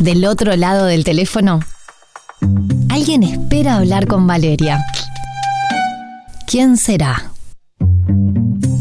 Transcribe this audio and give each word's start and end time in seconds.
Del 0.00 0.24
otro 0.24 0.56
lado 0.56 0.86
del 0.86 1.04
teléfono, 1.04 1.60
alguien 2.88 3.22
espera 3.22 3.76
hablar 3.76 4.06
con 4.06 4.26
Valeria. 4.26 4.82
¿Quién 6.46 6.78
será? 6.78 7.32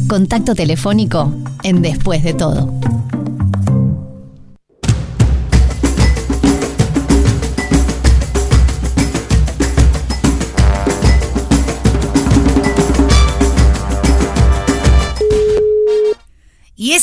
Contacto 0.08 0.55
telefónico 0.55 1.34
en 1.63 1.82
Después 1.82 2.24
de 2.24 2.34
todo. 2.34 2.74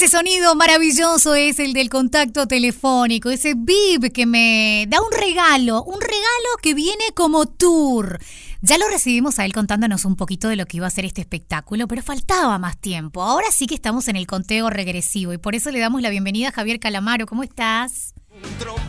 Ese 0.06 0.18
sonido 0.18 0.54
maravilloso 0.54 1.34
es 1.34 1.58
el 1.58 1.72
del 1.72 1.90
contacto 1.90 2.46
telefónico, 2.46 3.28
ese 3.28 3.54
bip 3.56 4.12
que 4.12 4.24
me 4.24 4.86
da 4.88 5.00
un 5.02 5.10
regalo, 5.10 5.82
un 5.82 6.00
regalo 6.00 6.48
que 6.62 6.74
viene 6.74 7.02
como 7.12 7.46
tour. 7.46 8.20
Ya 8.62 8.78
lo 8.78 8.86
recibimos 8.86 9.40
a 9.40 9.44
él 9.44 9.52
contándonos 9.52 10.04
un 10.04 10.14
poquito 10.14 10.46
de 10.48 10.54
lo 10.54 10.66
que 10.66 10.76
iba 10.76 10.86
a 10.86 10.90
ser 10.90 11.06
este 11.06 11.22
espectáculo, 11.22 11.88
pero 11.88 12.04
faltaba 12.04 12.56
más 12.58 12.78
tiempo. 12.78 13.20
Ahora 13.20 13.50
sí 13.50 13.66
que 13.66 13.74
estamos 13.74 14.06
en 14.06 14.14
el 14.14 14.28
conteo 14.28 14.70
regresivo 14.70 15.32
y 15.32 15.38
por 15.38 15.56
eso 15.56 15.72
le 15.72 15.80
damos 15.80 16.00
la 16.02 16.10
bienvenida 16.10 16.50
a 16.50 16.52
Javier 16.52 16.78
Calamaro. 16.78 17.26
¿Cómo 17.26 17.42
estás? 17.42 18.14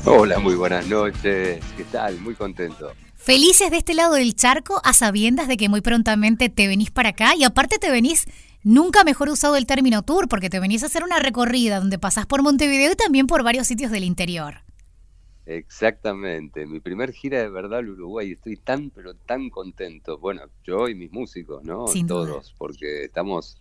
Hola, 0.05 0.37
muy 0.37 0.53
buenas 0.53 0.85
noches. 0.85 1.59
¿Qué 1.75 1.83
tal? 1.91 2.19
Muy 2.19 2.35
contento. 2.35 2.91
Felices 3.15 3.71
de 3.71 3.77
este 3.77 3.95
lado 3.95 4.13
del 4.13 4.35
charco 4.35 4.79
a 4.83 4.93
sabiendas 4.93 5.47
de 5.47 5.57
que 5.57 5.67
muy 5.67 5.81
prontamente 5.81 6.49
te 6.49 6.67
venís 6.67 6.91
para 6.91 7.09
acá 7.09 7.35
y 7.35 7.43
aparte 7.43 7.79
te 7.79 7.89
venís 7.89 8.27
Nunca 8.69 9.05
mejor 9.05 9.29
usado 9.29 9.55
el 9.55 9.65
término 9.65 10.01
tour 10.01 10.27
porque 10.27 10.49
te 10.49 10.59
venís 10.59 10.83
a 10.83 10.87
hacer 10.87 11.01
una 11.01 11.19
recorrida 11.19 11.79
donde 11.79 11.97
pasás 11.97 12.25
por 12.25 12.43
Montevideo 12.43 12.91
y 12.91 12.95
también 12.97 13.25
por 13.25 13.41
varios 13.41 13.65
sitios 13.65 13.91
del 13.91 14.03
interior. 14.03 14.55
Exactamente, 15.45 16.65
mi 16.65 16.81
primer 16.81 17.13
gira 17.13 17.39
de 17.39 17.47
verdad 17.47 17.79
al 17.79 17.91
Uruguay, 17.91 18.33
estoy 18.33 18.57
tan 18.57 18.89
pero 18.89 19.13
tan 19.13 19.49
contento, 19.49 20.17
bueno, 20.17 20.41
yo 20.65 20.89
y 20.89 20.95
mis 20.95 21.13
músicos, 21.13 21.63
¿no? 21.63 21.87
Sin 21.87 22.07
Todos, 22.07 22.53
porque 22.57 23.05
estamos 23.05 23.57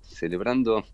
celebrando 0.00 0.84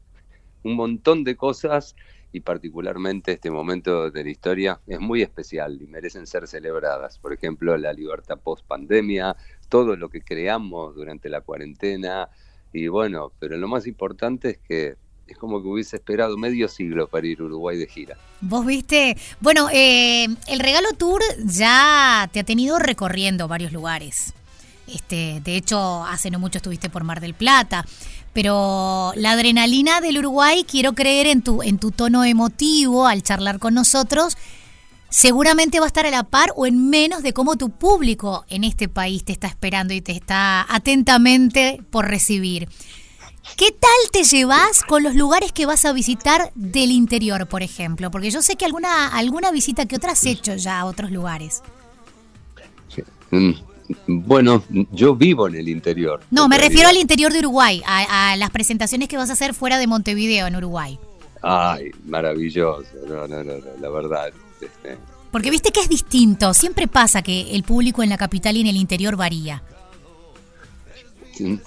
un 0.62 0.76
montón 0.76 1.24
de 1.24 1.34
cosas 1.34 1.96
y 2.32 2.40
particularmente 2.40 3.32
este 3.32 3.50
momento 3.50 4.10
de 4.10 4.24
la 4.24 4.30
historia 4.30 4.80
es 4.86 5.00
muy 5.00 5.22
especial 5.22 5.80
y 5.80 5.86
merecen 5.86 6.26
ser 6.26 6.46
celebradas. 6.48 7.18
Por 7.18 7.32
ejemplo, 7.32 7.78
la 7.78 7.94
libertad 7.94 8.38
post 8.38 8.66
pandemia, 8.66 9.34
todo 9.70 9.96
lo 9.96 10.10
que 10.10 10.20
creamos 10.20 10.94
durante 10.94 11.30
la 11.30 11.40
cuarentena, 11.40 12.28
y 12.74 12.88
bueno, 12.88 13.32
pero 13.38 13.56
lo 13.56 13.68
más 13.68 13.86
importante 13.86 14.50
es 14.50 14.58
que 14.58 14.96
es 15.26 15.38
como 15.38 15.62
que 15.62 15.68
hubiese 15.68 15.96
esperado 15.96 16.36
medio 16.36 16.68
siglo 16.68 17.08
para 17.08 17.26
ir 17.26 17.40
Uruguay 17.40 17.78
de 17.78 17.86
gira. 17.86 18.18
Vos 18.40 18.66
viste, 18.66 19.16
bueno, 19.40 19.68
eh, 19.72 20.26
el 20.48 20.58
Regalo 20.58 20.88
Tour 20.98 21.22
ya 21.44 22.28
te 22.32 22.40
ha 22.40 22.44
tenido 22.44 22.78
recorriendo 22.78 23.48
varios 23.48 23.72
lugares. 23.72 24.34
Este, 24.86 25.40
de 25.42 25.56
hecho, 25.56 26.04
hace 26.04 26.30
no 26.30 26.38
mucho 26.38 26.58
estuviste 26.58 26.90
por 26.90 27.04
Mar 27.04 27.20
del 27.20 27.32
Plata, 27.32 27.86
pero 28.32 29.12
la 29.14 29.32
adrenalina 29.32 30.00
del 30.00 30.18
Uruguay, 30.18 30.66
quiero 30.68 30.92
creer 30.94 31.28
en 31.28 31.42
tu, 31.42 31.62
en 31.62 31.78
tu 31.78 31.92
tono 31.92 32.24
emotivo 32.24 33.06
al 33.06 33.22
charlar 33.22 33.60
con 33.60 33.72
nosotros, 33.72 34.36
seguramente 35.14 35.78
va 35.78 35.86
a 35.86 35.92
estar 35.94 36.06
a 36.06 36.10
la 36.10 36.24
par 36.24 36.52
o 36.56 36.66
en 36.66 36.90
menos 36.90 37.22
de 37.22 37.32
cómo 37.32 37.54
tu 37.54 37.70
público 37.70 38.44
en 38.48 38.64
este 38.64 38.88
país 38.88 39.24
te 39.24 39.30
está 39.30 39.46
esperando 39.46 39.94
y 39.94 40.00
te 40.00 40.10
está 40.10 40.66
atentamente 40.68 41.80
por 41.90 42.08
recibir. 42.08 42.68
¿Qué 43.56 43.70
tal 43.70 44.10
te 44.10 44.24
llevas 44.24 44.82
con 44.82 45.04
los 45.04 45.14
lugares 45.14 45.52
que 45.52 45.66
vas 45.66 45.84
a 45.84 45.92
visitar 45.92 46.50
del 46.56 46.90
interior, 46.90 47.46
por 47.46 47.62
ejemplo? 47.62 48.10
Porque 48.10 48.32
yo 48.32 48.42
sé 48.42 48.56
que 48.56 48.64
alguna, 48.64 49.06
alguna 49.06 49.52
visita 49.52 49.86
que 49.86 49.94
otra 49.94 50.12
has 50.12 50.26
hecho 50.26 50.56
ya 50.56 50.80
a 50.80 50.84
otros 50.84 51.12
lugares. 51.12 51.62
Mm, 53.30 53.52
bueno, 54.08 54.64
yo 54.90 55.14
vivo 55.14 55.46
en 55.46 55.54
el 55.54 55.68
interior. 55.68 56.22
No, 56.32 56.48
me 56.48 56.58
refiero 56.58 56.88
al 56.88 56.96
interior 56.96 57.32
de 57.32 57.38
Uruguay, 57.38 57.82
a, 57.86 58.34
las 58.36 58.50
presentaciones 58.50 59.08
que 59.08 59.16
vas 59.16 59.30
a 59.30 59.34
hacer 59.34 59.54
fuera 59.54 59.78
de 59.78 59.86
Montevideo, 59.86 60.48
en 60.48 60.56
Uruguay. 60.56 60.98
Ay, 61.40 61.92
maravilloso, 62.04 62.82
no, 63.06 63.28
no, 63.28 63.44
no, 63.44 63.52
la 63.80 63.90
verdad. 63.90 64.32
Este. 64.60 64.98
Porque 65.30 65.50
viste 65.50 65.72
que 65.72 65.80
es 65.80 65.88
distinto, 65.88 66.54
siempre 66.54 66.86
pasa 66.86 67.22
que 67.22 67.56
el 67.56 67.64
público 67.64 68.02
en 68.02 68.08
la 68.08 68.16
capital 68.16 68.56
y 68.56 68.60
en 68.60 68.68
el 68.68 68.76
interior 68.76 69.16
varía. 69.16 69.62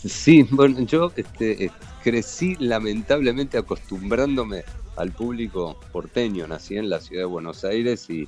Sí, 0.06 0.44
bueno, 0.50 0.80
yo 0.82 1.12
este, 1.16 1.66
eh, 1.66 1.72
crecí 2.04 2.56
lamentablemente 2.60 3.58
acostumbrándome 3.58 4.64
al 4.96 5.12
público 5.12 5.78
porteño. 5.92 6.48
Nací 6.48 6.78
en 6.78 6.90
la 6.90 7.02
ciudad 7.02 7.24
de 7.24 7.28
Buenos 7.28 7.64
Aires 7.64 8.10
y, 8.10 8.28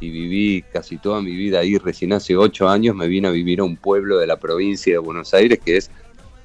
viví 0.00 0.64
casi 0.72 0.96
toda 0.96 1.20
mi 1.20 1.36
vida 1.36 1.60
ahí. 1.60 1.76
Recién 1.76 2.12
hace 2.14 2.34
ocho 2.34 2.68
años 2.68 2.96
me 2.96 3.06
vine 3.06 3.28
a 3.28 3.30
vivir 3.30 3.60
a 3.60 3.64
un 3.64 3.76
pueblo 3.76 4.18
de 4.18 4.26
la 4.26 4.38
provincia 4.38 4.94
de 4.94 4.98
Buenos 4.98 5.34
Aires 5.34 5.60
que 5.62 5.76
es 5.76 5.90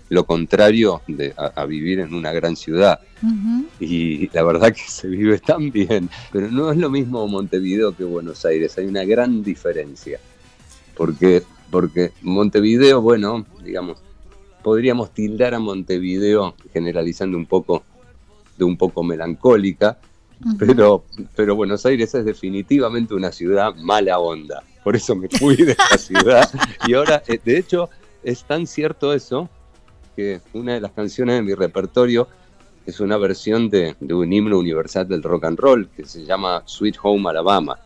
lo 0.10 0.26
contrario 0.26 1.02
de, 1.08 1.34
a, 1.36 1.66
vivir 1.66 2.00
en 2.00 2.14
una 2.14 2.32
gran 2.32 2.56
ciudad. 2.56 3.00
Y 3.80 4.30
la 4.30 4.44
verdad 4.44 4.74
que 4.74 4.84
se 4.88 5.08
vive 5.08 5.40
tan 5.40 5.72
bien, 5.72 6.10
pero 6.32 6.52
no 6.52 6.72
es 6.72 6.78
lo 6.78 6.90
mismo 6.90 7.28
Montevideo 7.28 7.96
que 7.96 8.04
Buenos 8.04 8.46
Aires, 8.46 8.78
hay 8.78 8.86
una 8.86 9.04
gran 9.04 9.44
diferencia. 9.44 10.20
Porque, 10.96 11.44
porque 11.72 12.12
Montevideo, 12.22 13.02
bueno, 13.02 13.46
digamos, 13.64 13.98
podríamos 14.64 15.12
tildar 15.12 15.56
a 15.56 15.60
Montevideo, 15.60 16.56
generalizando 16.72 17.38
un 17.38 17.48
poco, 17.48 17.84
de 18.58 18.64
un 18.64 18.78
poco 18.78 19.04
melancólica, 19.04 19.98
pero, 20.60 21.04
pero 21.36 21.56
Buenos 21.56 21.86
Aires 21.86 22.14
es 22.14 22.26
definitivamente 22.26 23.16
una 23.16 23.32
ciudad 23.32 23.74
mala 23.76 24.20
onda. 24.20 24.64
Por 24.84 24.96
eso 24.96 25.16
me 25.16 25.28
fui 25.30 25.56
de 25.56 25.72
esta 25.72 25.98
ciudad. 25.98 26.50
Y 26.88 26.94
ahora, 26.94 27.24
eh, 27.28 27.40
de 27.44 27.58
hecho, 27.58 27.90
es 28.24 28.44
tan 28.44 28.68
cierto 28.68 29.14
eso 29.14 29.50
que 30.16 30.42
una 30.54 30.74
de 30.74 30.82
las 30.82 30.92
canciones 30.92 31.36
de 31.36 31.42
mi 31.42 31.54
repertorio 31.54 32.28
es 32.86 33.00
una 33.00 33.18
versión 33.18 33.70
de, 33.70 33.96
un 34.02 34.32
himno 34.32 34.60
universal 34.60 35.08
del 35.08 35.24
rock 35.24 35.46
and 35.46 35.60
roll 35.60 35.90
que 35.90 36.06
se 36.06 36.24
llama 36.24 36.62
Sweet 36.66 36.98
Home 37.02 37.30
Alabama. 37.30 37.80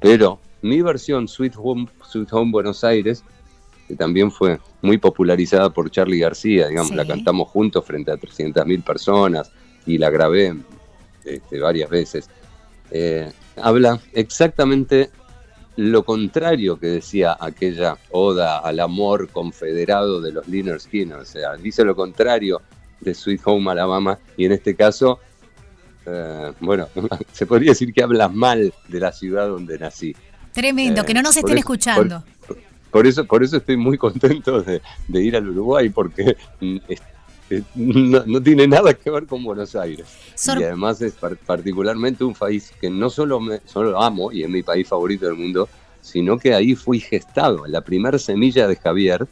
Pero 0.00 0.38
mi 0.60 0.82
versión, 0.82 1.28
Sweet 1.28 1.54
Home, 1.56 1.88
Sweet 2.06 2.32
Home 2.32 2.52
Buenos 2.52 2.84
Aires, 2.84 3.24
que 3.88 3.96
también 3.96 4.30
fue 4.30 4.60
muy 4.82 4.98
popularizada 4.98 5.70
por 5.70 5.90
Charlie 5.90 6.18
García, 6.18 6.68
digamos, 6.68 6.94
la 6.94 7.06
cantamos 7.06 7.48
juntos 7.48 7.84
frente 7.84 8.10
a 8.10 8.16
300.000 8.16 8.84
personas 8.84 9.50
y 9.86 9.98
la 9.98 10.10
grabé 10.10 10.56
este, 11.24 11.58
varias 11.58 11.88
veces. 11.88 12.28
Eh, 12.90 13.32
habla 13.56 13.98
exactamente 14.12 15.10
lo 15.76 16.04
contrario 16.04 16.78
que 16.78 16.88
decía 16.88 17.36
aquella 17.38 17.96
oda 18.10 18.58
al 18.58 18.80
amor 18.80 19.28
confederado 19.30 20.20
de 20.20 20.32
los 20.32 20.46
Liner 20.48 20.80
Skinner, 20.80 21.18
o 21.18 21.24
sea, 21.24 21.56
dice 21.56 21.84
lo 21.84 21.96
contrario 21.96 22.60
de 23.00 23.14
Sweet 23.14 23.40
Home 23.44 23.70
Alabama 23.70 24.18
y 24.36 24.44
en 24.44 24.52
este 24.52 24.74
caso, 24.74 25.18
eh, 26.06 26.52
bueno, 26.60 26.88
se 27.32 27.46
podría 27.46 27.70
decir 27.70 27.92
que 27.92 28.02
habla 28.02 28.28
mal 28.28 28.72
de 28.88 29.00
la 29.00 29.12
ciudad 29.12 29.48
donde 29.48 29.78
nací. 29.78 30.14
Tremendo, 30.52 31.04
que 31.04 31.14
no 31.14 31.22
nos 31.22 31.36
estén 31.36 31.58
escuchando. 31.58 32.22
Por, 32.90 33.06
eso, 33.06 33.24
por 33.24 33.42
eso 33.42 33.56
estoy 33.56 33.78
muy 33.78 33.96
contento 33.96 34.60
de, 34.62 34.82
ir 35.08 35.34
al 35.36 35.48
Uruguay, 35.48 35.88
porque 35.88 36.36
mm, 37.50 38.16
no, 38.26 38.42
tiene 38.42 38.66
nada 38.66 38.94
que 38.94 39.10
ver 39.10 39.26
con 39.26 39.44
Buenos 39.44 39.74
Aires. 39.76 40.06
y 40.46 40.62
además 40.62 41.00
es 41.02 41.14
particularmente 41.46 42.24
un 42.24 42.34
país 42.34 42.72
que 42.80 42.90
no 42.90 43.10
solo, 43.10 43.40
me, 43.40 43.60
solo 43.66 44.00
amo 44.00 44.32
y 44.32 44.42
es 44.42 44.48
mi 44.48 44.62
país 44.62 44.88
favorito 44.88 45.26
del 45.26 45.36
mundo, 45.36 45.68
sino 46.02 46.38
que 46.38 46.52
ahí 46.54 46.74
fui 46.74 47.00
gestado. 47.00 47.66
La 47.66 47.80
primera 47.80 48.18
semilla 48.18 48.66
de 48.66 48.76
Javier 48.76 49.26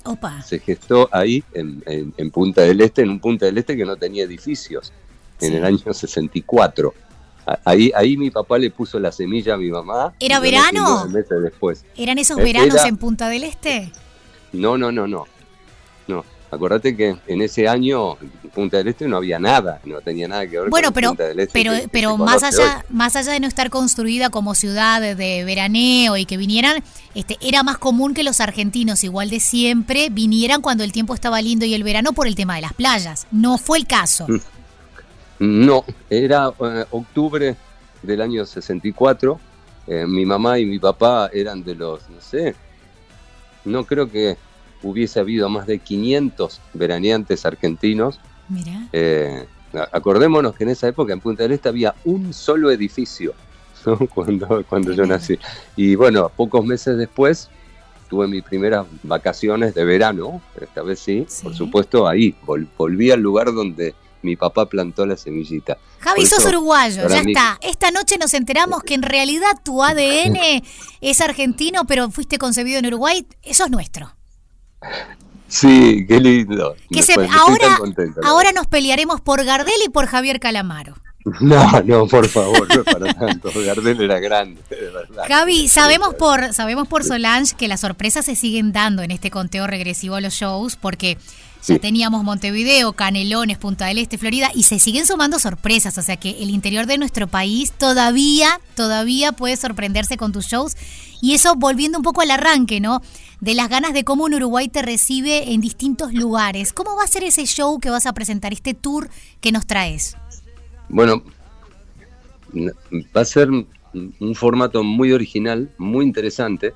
se 0.44 0.60
gestó 0.60 1.08
ahí 1.12 1.44
en, 1.52 2.30
Punta 2.30 2.62
del 2.62 2.80
Este, 2.80 3.02
en 3.02 3.10
un 3.10 3.20
Punta 3.20 3.46
del 3.46 3.58
Este 3.58 3.76
que 3.76 3.84
no 3.84 3.96
tenía 3.96 4.24
edificios, 4.24 4.92
en 5.40 5.54
el 5.54 5.64
año 5.64 5.92
64. 5.92 6.94
Ahí, 7.64 7.90
ahí 7.96 8.16
mi 8.16 8.30
papá 8.30 8.58
le 8.58 8.70
puso 8.70 9.00
la 9.00 9.10
semilla 9.10 9.54
a 9.54 9.56
mi 9.56 9.70
mamá. 9.70 10.14
¿Era 10.20 10.38
verano? 10.38 11.06
Meses 11.08 11.42
después. 11.42 11.84
¿Eran 11.96 12.18
esos 12.18 12.38
eh, 12.38 12.42
veranos 12.44 12.84
en 12.84 12.96
Punta 12.96 13.28
del 13.28 13.44
Este? 13.44 13.90
No, 14.52 14.78
no, 14.78 14.92
no, 14.92 15.08
no. 15.08 15.26
No, 16.06 16.24
Acordate 16.50 16.96
que 16.96 17.16
en 17.26 17.42
ese 17.42 17.68
año 17.68 18.16
Punta 18.52 18.78
del 18.78 18.88
Este 18.88 19.06
no 19.06 19.18
había 19.18 19.38
nada, 19.38 19.80
no 19.84 20.00
tenía 20.00 20.26
nada 20.26 20.44
que 20.46 20.58
ver 20.58 20.70
con 20.70 20.92
pero, 20.92 21.10
Punta 21.10 21.28
del 21.28 21.38
Este. 21.38 21.52
Pero, 21.52 21.72
pero 21.92 22.16
más 22.16 22.42
allá, 22.42 22.84
más 22.90 23.14
allá 23.14 23.32
de 23.32 23.40
no 23.40 23.46
estar 23.46 23.70
construida 23.70 24.30
como 24.30 24.56
ciudad 24.56 25.00
de 25.00 25.44
veraneo 25.44 26.16
y 26.16 26.26
que 26.26 26.36
vinieran, 26.36 26.82
este, 27.14 27.38
era 27.40 27.62
más 27.62 27.78
común 27.78 28.14
que 28.14 28.24
los 28.24 28.40
argentinos, 28.40 29.04
igual 29.04 29.30
de 29.30 29.38
siempre, 29.38 30.08
vinieran 30.10 30.62
cuando 30.62 30.82
el 30.82 30.90
tiempo 30.90 31.14
estaba 31.14 31.40
lindo 31.40 31.64
y 31.64 31.74
el 31.74 31.84
verano 31.84 32.12
por 32.12 32.26
el 32.26 32.34
tema 32.34 32.56
de 32.56 32.62
las 32.62 32.72
playas. 32.72 33.28
No 33.30 33.56
fue 33.56 33.78
el 33.78 33.86
caso. 33.86 34.26
Mm. 34.28 34.40
No, 35.40 35.84
era 36.10 36.52
eh, 36.60 36.84
octubre 36.90 37.56
del 38.02 38.20
año 38.20 38.44
64. 38.44 39.40
Eh, 39.86 40.06
mi 40.06 40.26
mamá 40.26 40.58
y 40.58 40.66
mi 40.66 40.78
papá 40.78 41.30
eran 41.32 41.64
de 41.64 41.74
los, 41.74 42.08
no 42.10 42.20
sé, 42.20 42.54
no 43.64 43.84
creo 43.84 44.10
que 44.10 44.36
hubiese 44.82 45.20
habido 45.20 45.48
más 45.48 45.66
de 45.66 45.78
500 45.78 46.60
veraneantes 46.74 47.44
argentinos. 47.46 48.20
Mira. 48.48 48.88
Eh, 48.92 49.46
acordémonos 49.92 50.54
que 50.54 50.64
en 50.64 50.70
esa 50.70 50.88
época 50.88 51.12
en 51.12 51.20
Punta 51.20 51.42
del 51.42 51.52
Este 51.52 51.68
había 51.68 51.94
un 52.04 52.32
solo 52.32 52.70
edificio. 52.70 53.34
cuando, 54.14 54.64
cuando 54.68 54.92
yo 54.92 55.06
nací. 55.06 55.38
Y 55.76 55.94
bueno, 55.94 56.30
pocos 56.34 56.64
meses 56.64 56.96
después 56.96 57.48
tuve 58.08 58.26
mis 58.26 58.42
primeras 58.42 58.86
vacaciones 59.04 59.74
de 59.74 59.84
verano, 59.84 60.42
esta 60.60 60.82
vez 60.82 60.98
sí, 60.98 61.26
por 61.42 61.54
supuesto 61.54 62.08
ahí, 62.08 62.34
volví 62.76 63.10
al 63.12 63.20
lugar 63.20 63.54
donde 63.54 63.94
mi 64.22 64.36
papá 64.36 64.66
plantó 64.66 65.06
la 65.06 65.16
semillita. 65.16 65.78
Javi, 66.00 66.26
sos 66.26 66.44
uruguayo, 66.44 67.08
ya 67.08 67.20
está. 67.20 67.58
Esta 67.62 67.90
noche 67.90 68.18
nos 68.18 68.34
enteramos 68.34 68.82
que 68.82 68.94
en 68.94 69.02
realidad 69.02 69.52
tu 69.62 69.82
ADN 69.82 70.36
es 71.00 71.20
argentino, 71.20 71.86
pero 71.86 72.10
fuiste 72.10 72.36
concebido 72.36 72.80
en 72.80 72.86
Uruguay. 72.86 73.26
Eso 73.42 73.64
es 73.64 73.70
nuestro. 73.70 74.12
Sí, 75.48 76.06
qué 76.06 76.20
lindo. 76.20 76.76
ahora, 77.38 77.78
ahora 78.22 78.52
nos 78.52 78.66
pelearemos 78.68 79.20
por 79.20 79.44
Gardel 79.44 79.74
y 79.84 79.88
por 79.88 80.06
Javier 80.06 80.40
Calamaro. 80.40 80.94
No, 81.40 81.82
no, 81.82 82.06
por 82.06 82.26
favor, 82.28 82.66
no 82.74 82.82
para 82.82 83.12
tanto. 83.12 83.50
Gardel 83.66 84.00
era 84.00 84.18
grande, 84.20 84.60
de 84.70 84.90
verdad. 84.90 85.24
Javi, 85.28 85.68
sabemos 85.68 86.14
por, 86.14 86.54
sabemos 86.54 86.88
por 86.88 87.04
Solange 87.04 87.54
que 87.56 87.68
las 87.68 87.80
sorpresas 87.80 88.24
se 88.24 88.34
siguen 88.34 88.72
dando 88.72 89.02
en 89.02 89.10
este 89.10 89.30
conteo 89.30 89.66
regresivo 89.66 90.16
a 90.16 90.20
los 90.20 90.32
shows, 90.34 90.76
porque 90.76 91.18
ya 91.66 91.78
teníamos 91.78 92.24
Montevideo, 92.24 92.94
Canelones, 92.94 93.58
Punta 93.58 93.86
del 93.86 93.98
Este, 93.98 94.16
Florida, 94.16 94.50
y 94.54 94.62
se 94.62 94.78
siguen 94.78 95.06
sumando 95.06 95.38
sorpresas. 95.38 95.98
O 95.98 96.02
sea 96.02 96.16
que 96.16 96.42
el 96.42 96.50
interior 96.50 96.86
de 96.86 96.96
nuestro 96.96 97.28
país 97.28 97.72
todavía, 97.72 98.60
todavía 98.74 99.32
puede 99.32 99.56
sorprenderse 99.56 100.16
con 100.16 100.32
tus 100.32 100.46
shows. 100.46 100.76
Y 101.20 101.34
eso 101.34 101.54
volviendo 101.54 101.98
un 101.98 102.04
poco 102.04 102.22
al 102.22 102.30
arranque, 102.30 102.80
¿no? 102.80 103.02
De 103.40 103.54
las 103.54 103.70
ganas 103.70 103.94
de 103.94 104.04
cómo 104.04 104.24
un 104.24 104.34
Uruguay 104.34 104.68
te 104.68 104.82
recibe 104.82 105.52
en 105.52 105.62
distintos 105.62 106.12
lugares. 106.12 106.74
¿Cómo 106.74 106.94
va 106.94 107.04
a 107.04 107.06
ser 107.06 107.24
ese 107.24 107.46
show 107.46 107.80
que 107.80 107.88
vas 107.88 108.04
a 108.04 108.12
presentar, 108.12 108.52
este 108.52 108.74
tour 108.74 109.08
que 109.40 109.50
nos 109.50 109.66
traes? 109.66 110.16
Bueno, 110.90 111.22
va 113.16 113.20
a 113.22 113.24
ser 113.24 113.48
un 113.50 114.34
formato 114.34 114.84
muy 114.84 115.12
original, 115.12 115.70
muy 115.78 116.04
interesante, 116.04 116.74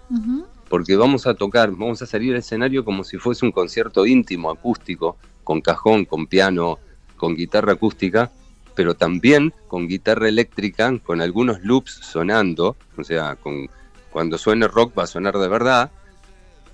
porque 0.68 0.96
vamos 0.96 1.26
a 1.26 1.34
tocar, 1.34 1.70
vamos 1.70 2.00
a 2.00 2.06
salir 2.06 2.32
al 2.32 2.38
escenario 2.38 2.84
como 2.84 3.04
si 3.04 3.18
fuese 3.18 3.44
un 3.44 3.52
concierto 3.52 4.06
íntimo, 4.06 4.50
acústico, 4.50 5.18
con 5.42 5.60
cajón, 5.60 6.06
con 6.06 6.26
piano, 6.26 6.78
con 7.16 7.36
guitarra 7.36 7.74
acústica, 7.74 8.30
pero 8.74 8.94
también 8.94 9.52
con 9.68 9.86
guitarra 9.86 10.28
eléctrica, 10.28 10.98
con 11.00 11.20
algunos 11.20 11.62
loops 11.62 11.92
sonando, 12.02 12.76
o 12.96 13.04
sea, 13.04 13.36
con, 13.36 13.68
cuando 14.10 14.38
suene 14.38 14.66
rock 14.66 14.98
va 14.98 15.04
a 15.04 15.08
sonar 15.08 15.38
de 15.38 15.48
verdad, 15.48 15.90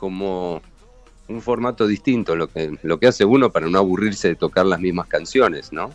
como 0.01 0.63
un 1.29 1.43
formato 1.43 1.87
distinto, 1.87 2.35
lo 2.35 2.49
que, 2.49 2.79
lo 2.83 2.99
que 2.99 3.07
hace 3.07 3.27
uno 3.27 3.51
para 3.51 3.69
no 3.69 3.79
aburrirse 3.79 4.29
de 4.29 4.35
tocar 4.35 4.65
las 4.65 4.81
mismas 4.81 5.07
canciones, 5.07 5.73
¿no? 5.73 5.91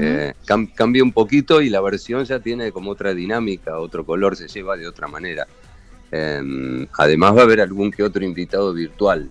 Eh, 0.00 0.32
cambia 0.46 1.02
un 1.02 1.12
poquito 1.12 1.60
y 1.60 1.68
la 1.68 1.80
versión 1.80 2.24
ya 2.24 2.38
tiene 2.38 2.72
como 2.72 2.92
otra 2.92 3.12
dinámica, 3.12 3.78
otro 3.78 4.06
color, 4.06 4.34
se 4.34 4.48
lleva 4.48 4.76
de 4.76 4.88
otra 4.88 5.08
manera. 5.08 5.46
Em, 6.10 6.86
además 6.96 7.36
va 7.36 7.40
a 7.40 7.44
haber 7.44 7.60
algún 7.60 7.90
que 7.90 8.02
otro 8.02 8.24
invitado 8.24 8.72
virtual. 8.72 9.30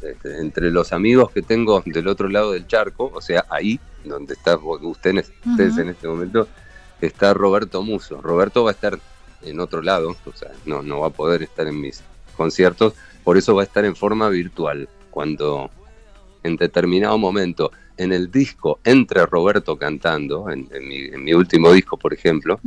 Este, 0.00 0.40
entre 0.40 0.70
los 0.70 0.92
amigos 0.92 1.30
que 1.30 1.42
tengo 1.42 1.82
del 1.84 2.08
otro 2.08 2.28
lado 2.28 2.52
del 2.52 2.66
charco, 2.66 3.10
o 3.14 3.20
sea, 3.20 3.44
ahí 3.50 3.78
donde 4.04 4.34
está 4.34 4.56
ustedes, 4.56 5.30
ustedes 5.46 5.78
en 5.78 5.90
este 5.90 6.08
momento, 6.08 6.48
está 7.00 7.34
Roberto 7.34 7.82
Muso. 7.82 8.20
Roberto 8.20 8.64
va 8.64 8.70
a 8.70 8.74
estar 8.74 8.98
en 9.42 9.60
otro 9.60 9.82
lado, 9.82 10.16
o 10.24 10.32
sea, 10.32 10.50
no, 10.64 10.82
no 10.82 11.00
va 11.00 11.08
a 11.08 11.10
poder 11.10 11.42
estar 11.42 11.66
en 11.66 11.80
mis 11.80 12.02
conciertos, 12.36 12.94
por 13.24 13.36
eso 13.36 13.54
va 13.54 13.62
a 13.62 13.64
estar 13.64 13.84
en 13.84 13.96
forma 13.96 14.28
virtual. 14.28 14.88
Cuando 15.10 15.70
en 16.42 16.56
determinado 16.56 17.18
momento 17.18 17.70
en 17.96 18.12
el 18.12 18.30
disco 18.30 18.80
entre 18.84 19.26
Roberto 19.26 19.76
cantando, 19.76 20.50
en, 20.50 20.68
mi, 21.22 21.32
último 21.32 21.72
disco, 21.72 21.96
por 21.96 22.12
ejemplo, 22.12 22.60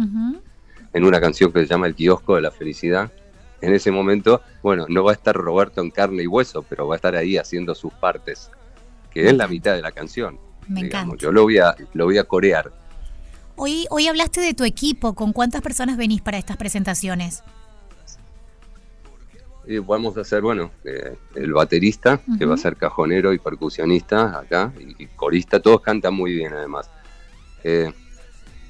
en 0.93 1.03
una 1.03 1.19
canción 1.19 1.51
que 1.51 1.59
se 1.61 1.67
llama 1.67 1.87
El 1.87 1.95
kiosco 1.95 2.35
de 2.35 2.41
la 2.41 2.51
felicidad, 2.51 3.11
en 3.61 3.73
ese 3.73 3.91
momento, 3.91 4.41
bueno, 4.61 4.85
no 4.89 5.03
va 5.03 5.11
a 5.11 5.15
estar 5.15 5.35
Roberto 5.35 5.81
en 5.81 5.89
carne 5.89 6.23
y 6.23 6.27
hueso, 6.27 6.63
pero 6.63 6.87
va 6.87 6.95
a 6.95 6.97
estar 6.97 7.15
ahí 7.15 7.37
haciendo 7.37 7.73
sus 7.73 7.93
partes, 7.93 8.51
que 9.11 9.27
es 9.27 9.35
la 9.35 9.47
mitad 9.47 9.75
de 9.75 9.81
la 9.81 9.91
canción. 9.91 10.37
Me 10.67 10.81
encanta. 10.81 11.15
Yo 11.17 11.31
lo 11.31 11.43
voy 11.43 11.57
a, 11.57 11.75
lo 11.93 12.05
voy 12.05 12.17
a 12.17 12.25
corear. 12.25 12.71
Hoy, 13.55 13.87
hoy 13.89 14.07
hablaste 14.07 14.41
de 14.41 14.53
tu 14.53 14.65
equipo, 14.65 15.15
¿con 15.15 15.31
cuántas 15.31 15.61
personas 15.61 15.97
venís 15.97 16.21
para 16.21 16.37
estas 16.37 16.57
presentaciones? 16.57 17.43
Y 19.67 19.79
vamos 19.79 20.17
a 20.17 20.21
hacer, 20.21 20.41
bueno, 20.41 20.71
eh, 20.83 21.15
el 21.35 21.53
baterista, 21.53 22.19
que 22.37 22.45
va 22.45 22.55
a 22.55 22.57
ser 22.57 22.75
cajonero 22.75 23.33
y 23.33 23.39
percusionista 23.39 24.37
acá, 24.39 24.73
y, 24.79 25.05
corista, 25.07 25.59
todos 25.59 25.81
cantan 25.81 26.13
muy 26.13 26.33
bien 26.33 26.53
además. 26.53 26.89
Eh, 27.63 27.91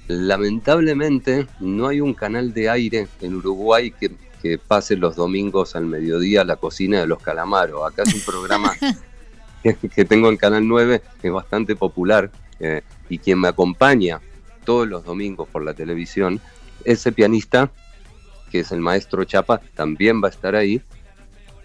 lamentablemente 0.07 1.47
no 1.59 1.87
hay 1.87 2.01
un 2.01 2.13
canal 2.13 2.53
de 2.53 2.69
aire 2.69 3.07
en 3.21 3.35
Uruguay 3.35 3.91
que, 3.91 4.11
pase 4.67 4.95
los 4.95 5.15
domingos 5.15 5.75
al 5.75 5.87
mediodía 5.87 6.43
la 6.43 6.57
cocina 6.57 6.99
de 6.99 7.07
los 7.07 7.19
calamaros. 7.19 7.81
Acá 7.83 8.03
es 8.03 8.13
un 8.13 8.21
programa 8.21 8.73
que, 9.63 10.05
tengo 10.05 10.29
en 10.29 10.37
Canal 10.37 10.67
9, 10.67 11.01
que 11.19 11.29
es 11.29 11.33
bastante 11.33 11.75
popular, 11.75 12.29
eh, 12.59 12.83
y 13.09 13.17
quien 13.17 13.39
me 13.39 13.47
acompaña 13.47 14.21
todos 14.63 14.87
los 14.87 15.03
domingos 15.03 15.49
por 15.49 15.65
la 15.65 15.73
televisión, 15.73 16.39
ese 16.83 17.11
pianista 17.11 17.71
que 18.55 18.61
es 18.61 18.71
el 18.71 18.79
maestro 18.79 19.25
Chapa, 19.25 19.59
también 19.73 20.21
va 20.23 20.29
a 20.29 20.31
estar 20.31 20.55
ahí, 20.55 20.81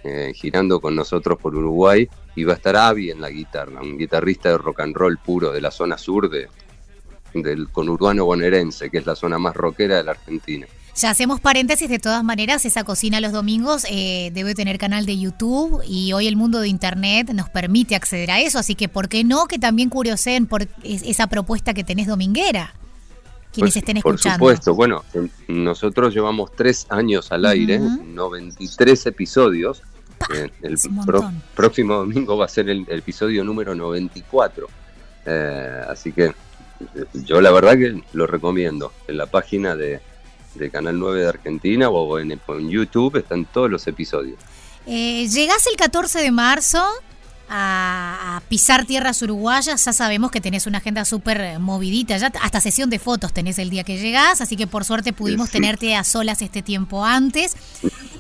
eh, 0.02 0.32
girando 0.34 0.81
con 0.81 0.96
nosotros 0.96 1.38
por 1.40 1.54
Uruguay, 1.54 2.08
y 2.34 2.42
va 2.42 2.54
a 2.54 2.56
estar 2.56 2.75
Avi 2.75 3.12
en 3.12 3.20
la 3.20 3.31
guitarra, 3.31 3.81
un 3.81 3.96
guitarrista 3.96 4.48
de 4.48 4.58
rock 4.58 4.81
and 4.81 4.96
roll 4.96 5.16
puro 5.19 5.52
de 5.52 5.60
la 5.60 5.70
zona 5.70 5.96
sur 5.96 6.28
de, 6.28 6.48
del 7.32 7.69
conurbano 7.69 8.25
bonaerense, 8.25 8.90
que 8.90 8.98
es 8.98 9.06
la 9.06 9.14
zona 9.14 9.38
más 9.38 9.54
rockera 9.54 9.98
de 9.98 10.02
la 10.02 10.10
Argentina. 10.10 10.66
Ya 10.96 11.10
hacemos 11.10 11.38
paréntesis, 11.38 11.88
de 11.88 12.00
todas 12.00 12.25
maneras, 12.25 12.64
esa 12.64 12.82
cocina 12.82 13.20
los 13.20 13.31
domingos 13.31 13.86
eh, 13.88 14.32
debe 14.34 14.56
tener 14.56 14.76
canal 14.76 15.06
de 15.06 15.16
YouTube 15.16 15.81
y 15.86 16.12
hoy 16.12 16.26
el 16.26 16.34
mundo 16.34 16.58
de 16.58 16.66
Internet 16.66 17.31
nos 17.32 17.48
permite 17.50 17.94
acceder 17.94 18.32
a 18.32 18.40
eso, 18.40 18.58
así 18.58 18.75
que 18.75 18.88
¿por 18.88 19.08
qué 19.08 19.22
no 19.22 19.46
que 19.46 19.60
también 19.60 19.90
curioseen 19.90 20.46
por 20.46 20.66
esa 20.82 21.28
propuesta 21.28 21.72
que 21.72 21.84
tenés 21.84 22.08
dominguera? 22.08 22.75
Quienes 23.52 23.76
estén 23.76 23.99
escuchando. 23.99 24.38
Por 24.38 24.56
supuesto, 24.56 24.75
bueno, 24.75 25.05
nosotros 25.49 26.14
llevamos 26.14 26.52
tres 26.52 26.87
años 26.88 27.31
al 27.32 27.47
aire, 27.47 27.79
93 27.79 29.06
episodios. 29.06 29.82
Eh, 30.35 30.50
el 30.62 30.76
próximo 31.55 31.94
domingo 31.94 32.37
va 32.37 32.44
a 32.44 32.49
ser 32.49 32.69
el, 32.69 32.87
episodio 32.88 33.43
número 33.43 33.75
94. 33.75 34.69
Eh, 35.26 35.82
así 35.88 36.12
que 36.12 36.26
eh, 36.26 36.35
yo 37.14 37.41
la 37.41 37.50
verdad 37.50 37.76
que 37.76 38.02
lo 38.12 38.26
recomiendo. 38.26 38.93
En 39.08 39.17
la 39.17 39.26
página 39.26 39.75
de, 39.76 40.00
Canal 40.73 40.99
9 40.99 41.20
de 41.20 41.29
Argentina 41.29 41.88
o 41.88 42.19
en, 42.19 42.39
YouTube 42.69 43.17
están 43.17 43.44
todos 43.46 43.70
los 43.70 43.86
episodios. 43.86 44.39
llegás 44.86 45.67
el 45.67 45.77
14 45.77 46.20
de 46.20 46.31
marzo 46.31 46.84
a, 47.52 48.40
pisar 48.48 48.86
tierras 48.86 49.20
uruguayas, 49.22 49.84
ya 49.84 49.92
sabemos 49.92 50.30
que 50.30 50.40
tenés 50.40 50.66
una 50.66 50.78
agenda 50.78 51.04
súper 51.04 51.58
movidita, 51.58 52.16
ya 52.16 52.32
hasta 52.42 52.60
sesión 52.60 52.90
de 52.90 52.98
fotos 52.98 53.32
tenés 53.32 53.58
el 53.58 53.70
día 53.70 53.84
que 53.84 53.98
llegás, 53.98 54.40
así 54.40 54.56
que 54.56 54.66
por 54.66 54.84
suerte 54.84 55.12
pudimos 55.12 55.50
tenerte 55.50 55.94
a 55.96 56.04
solas 56.04 56.42
este 56.42 56.62
tiempo 56.62 57.04
antes. 57.04 57.56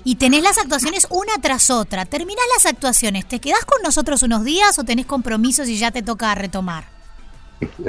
Y 0.02 0.16
tenés 0.16 0.42
las 0.42 0.58
actuaciones 0.58 1.06
una 1.10 1.34
tras 1.42 1.70
otra. 1.70 2.06
Terminás 2.06 2.44
las 2.56 2.66
actuaciones, 2.66 3.26
¿te 3.26 3.38
quedás 3.38 3.64
con 3.64 3.82
nosotros 3.82 4.22
unos 4.22 4.44
días 4.44 4.78
o 4.78 4.84
tenés 4.84 5.06
compromisos 5.06 5.68
y 5.68 5.76
ya 5.76 5.90
te 5.90 6.02
toca 6.02 6.34
retomar? 6.34 6.84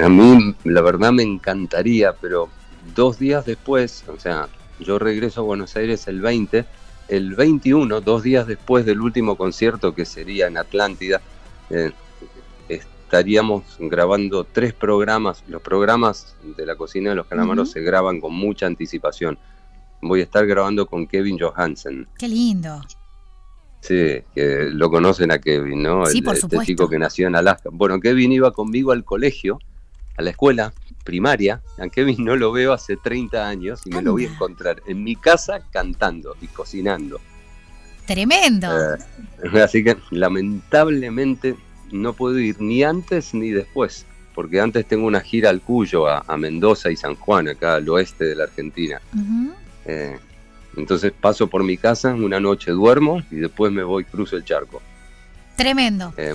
A 0.00 0.08
mí, 0.08 0.54
la 0.64 0.82
verdad, 0.82 1.12
me 1.12 1.22
encantaría, 1.22 2.12
pero 2.12 2.50
dos 2.94 3.18
días 3.18 3.46
después, 3.46 4.04
o 4.08 4.20
sea, 4.20 4.48
yo 4.78 4.98
regreso 4.98 5.40
a 5.40 5.44
Buenos 5.44 5.74
Aires 5.76 6.06
el 6.06 6.20
20, 6.20 6.66
el 7.08 7.34
21, 7.34 8.00
dos 8.00 8.22
días 8.22 8.46
después 8.46 8.84
del 8.84 9.00
último 9.00 9.36
concierto 9.36 9.94
que 9.94 10.04
sería 10.04 10.46
en 10.46 10.56
Atlántida, 10.56 11.20
eh, 11.70 11.92
estaríamos 12.68 13.64
grabando 13.78 14.44
tres 14.44 14.72
programas. 14.72 15.44
Los 15.46 15.60
programas 15.60 16.34
de 16.56 16.64
la 16.64 16.76
cocina 16.76 17.10
de 17.10 17.16
los 17.16 17.26
calamaros 17.26 17.70
se 17.70 17.82
graban 17.82 18.20
con 18.20 18.32
mucha 18.32 18.64
anticipación. 18.66 19.38
Voy 20.00 20.20
a 20.20 20.22
estar 20.22 20.46
grabando 20.46 20.86
con 20.86 21.06
Kevin 21.06 21.38
Johansen. 21.38 22.08
Qué 22.18 22.26
lindo. 22.26 22.80
Sí, 23.80 24.22
que 24.34 24.70
lo 24.70 24.90
conocen 24.90 25.30
a 25.30 25.38
Kevin, 25.38 25.82
¿no? 25.82 26.06
Sí, 26.06 26.22
por 26.22 26.36
este 26.36 26.58
chico 26.60 26.88
que 26.88 26.98
nació 26.98 27.26
en 27.26 27.36
Alaska. 27.36 27.68
Bueno, 27.70 28.00
Kevin 28.00 28.32
iba 28.32 28.50
conmigo 28.52 28.92
al 28.92 29.04
colegio, 29.04 29.58
a 30.16 30.22
la 30.22 30.30
escuela 30.30 30.72
primaria. 31.02 31.62
A 31.78 31.88
Kevin 31.88 32.24
no 32.24 32.36
lo 32.36 32.52
veo 32.52 32.72
hace 32.72 32.96
30 32.96 33.48
años 33.48 33.80
y 33.84 33.90
me 33.90 34.02
lo 34.02 34.12
voy 34.12 34.26
a 34.26 34.32
encontrar 34.32 34.82
en 34.86 35.02
mi 35.02 35.16
casa 35.16 35.60
cantando 35.70 36.36
y 36.40 36.46
cocinando. 36.48 37.20
Tremendo. 38.06 38.68
Eh, 38.94 39.60
así 39.62 39.84
que 39.84 39.96
lamentablemente 40.10 41.56
no 41.92 42.12
puedo 42.14 42.38
ir 42.38 42.60
ni 42.60 42.82
antes 42.82 43.34
ni 43.34 43.50
después, 43.50 44.06
porque 44.34 44.60
antes 44.60 44.86
tengo 44.86 45.06
una 45.06 45.20
gira 45.20 45.50
al 45.50 45.60
Cuyo, 45.60 46.08
a, 46.08 46.36
Mendoza 46.36 46.90
y 46.90 46.96
San 46.96 47.14
Juan, 47.14 47.48
acá 47.48 47.76
al 47.76 47.88
oeste 47.88 48.24
de 48.24 48.34
la 48.34 48.44
Argentina. 48.44 49.00
Eh, 49.84 50.18
entonces 50.76 51.12
paso 51.12 51.48
por 51.48 51.62
mi 51.62 51.76
casa, 51.76 52.14
una 52.14 52.40
noche 52.40 52.70
duermo 52.70 53.22
y 53.30 53.36
después 53.36 53.72
me 53.72 53.82
voy, 53.82 54.04
cruzo 54.04 54.36
el 54.36 54.44
charco. 54.44 54.82
Tremendo. 55.56 56.12
Eh, 56.16 56.34